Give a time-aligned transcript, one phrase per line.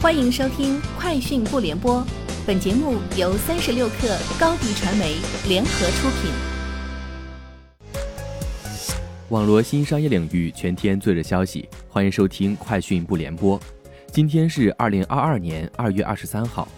[0.00, 2.00] 欢迎收听《快讯不联播》，
[2.46, 5.16] 本节目由三十六克高低传媒
[5.48, 6.30] 联合出品。
[9.30, 13.58] 网络新商业领域全天最热消息，欢迎收听《快讯不联播》。
[14.12, 16.68] 今天是二零二二年二月二十三号。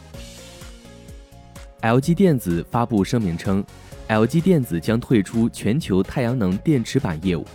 [1.83, 3.63] LG 电子发布声明称
[4.09, 7.47] ，LG 电子将退出全球太阳能电池板业务。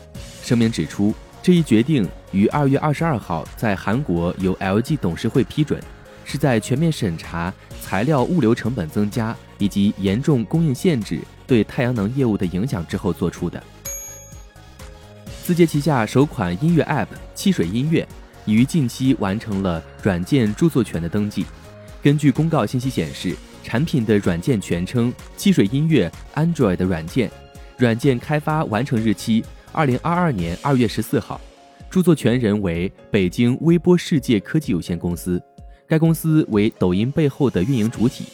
[0.44, 1.12] 声明指出。
[1.46, 5.80] 这一决定于二月二十二号在韩国由 LG 董事会批准，
[6.23, 13.62] 是在全面审查材料物流成本增加以及严重供应限制对太阳能业务的影响之后做出的。
[15.44, 18.08] 字节旗下首款音乐 App 汽水音乐
[18.45, 21.45] 已于近期完成了软件著作权的登记。
[22.02, 27.30] 根据公告信息显示，产品的软件全称汽水音乐 Android 软件，
[27.77, 29.45] 软件开发完成日期。
[29.76, 31.40] 二零二二年二月十四号，
[31.90, 35.42] 著作权人为北京微波世界科技有限公司，
[35.86, 38.28] 该公司为抖音背后的运营主体。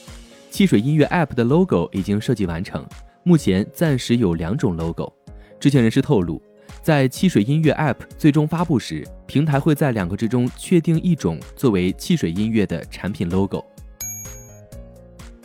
[0.52, 2.86] 汽水音乐 App 的 logo 已经设计完成，
[3.24, 5.12] 目前暂时有两种 logo。
[5.60, 6.40] 知情人士透露，
[6.84, 13.66] 在汽水音乐 App 最终发布时，平台会在两个之中确定一种作为汽水音乐的产品 logo。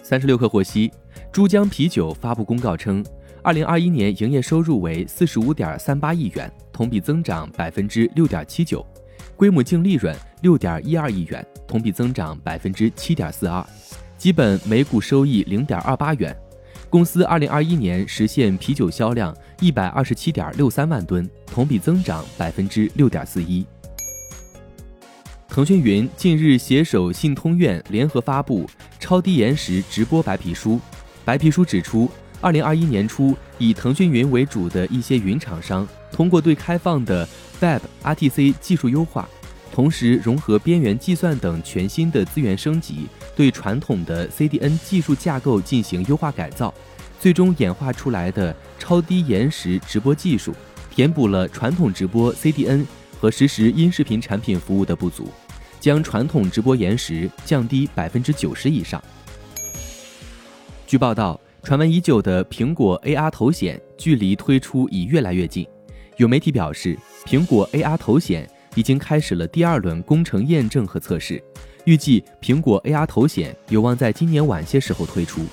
[0.03, 0.93] 三十六氪获悉，
[1.33, 3.03] 珠江啤酒发布公告称。
[3.47, 8.85] 二零二一年营业收入为四十五点三八亿元，同比增长百分之六点七九，
[9.37, 13.65] 规模净利润六点一二亿元，同比增长百分之七点四二，
[14.19, 16.37] 基本每股收益零点二八元。
[16.91, 23.65] 公司二零二一年实现啤酒销量一百二十七点六三万吨，同比增长百分之六点四一。
[25.47, 30.81] 腾讯云近日携手信通院联合发布超低延时直播白皮书，
[31.25, 32.11] 白皮书指出。
[32.41, 37.27] 二零二一年初，以腾讯云为主的一些云厂商，通过对开放的
[37.61, 39.29] Web RTC 技术优化，
[39.73, 46.73] 同时融合边缘计算等全新的资源升级，对传统的 CDN 技术架构进行优化改造，
[47.19, 50.55] 最终演化出来的超低延时直播技术，
[50.91, 52.85] 填补了传统直播 CDN
[53.19, 55.33] 和实时音视频产品服务的不足，
[55.81, 59.03] 将传统直播延时降低百分之九十以上。
[60.87, 61.41] 据报道。
[61.67, 65.67] 传闻已久的苹果 AR 头显距离推出已越来越近。
[66.17, 71.43] 有媒体表示，苹果 AR 头显已经开始了第二轮工程验证和测试，
[71.85, 75.45] 预计苹果 AR 头显有望在今年晚些时候推出，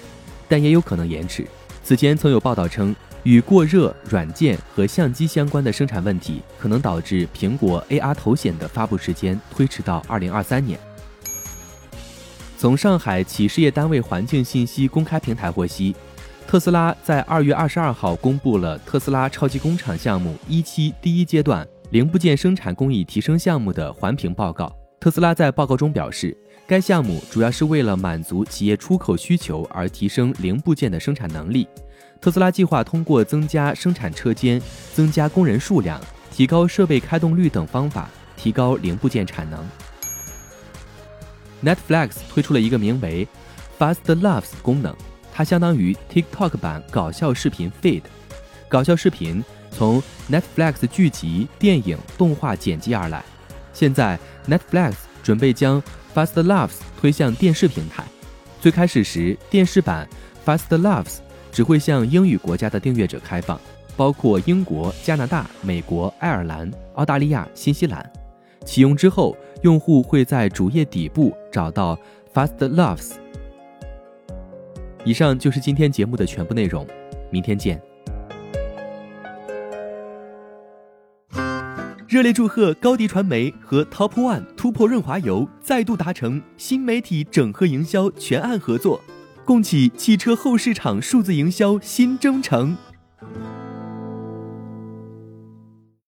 [0.48, 1.48] 但也有可能延迟。
[1.84, 10.80] 此前曾有报道称，与过热、软件和相机相关的生产问题可能导致苹果 AR 头显的发布时间推迟到2023年。
[12.64, 15.94] 从上海企事业单位环境信息公开平台获悉，
[16.48, 24.74] 特斯拉在二月二十二号公布了特斯拉超级工厂项目一期第一阶段零部件生产工艺提升项目的环评报告。
[24.98, 26.34] 特斯拉在报告中表示，
[26.66, 31.68] 该项目主要是为了满足企业出口需求而提升零部件的生产能力。
[32.22, 34.62] 特斯拉计划通过增加生产车间、
[34.94, 36.00] 增加工人数量、
[36.32, 39.60] 提高设备开动率等方法，提高零部件产能。
[41.64, 43.28] Netflix 推出了一个名为
[43.80, 44.96] Fast Loves 功能，
[45.34, 48.04] 它相当于 TikTok 版搞笑视频 Feed。
[48.68, 53.24] 搞笑视频从 Netflix 剧集、电影、动画剪辑而来。
[53.72, 55.82] 现在 Netflix 准备将
[56.14, 58.04] Fast Loves 推向电视平台。
[58.60, 60.08] 最开始时，电视版
[60.46, 61.18] Fast Loves
[61.52, 63.60] 只会向英语国家的订阅者开放，
[63.96, 68.12] 包括英国、加拿大、美国、爱尔兰、澳大利亚、新西兰。
[68.66, 71.98] 启用之后，用户会在主页底部找到
[72.34, 73.14] Fast Loves。
[75.06, 76.86] 以上就是今天节目的全部内容，
[77.32, 77.82] 明天见。
[82.08, 89.02] 热烈祝贺高迪传媒和 Top One 突破润滑油再度达成新媒体整合营销全案合作，
[89.46, 92.78] 共启汽车后市场数字营销新征程。